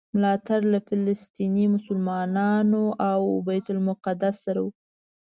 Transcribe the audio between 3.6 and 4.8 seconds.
المقدس سره و.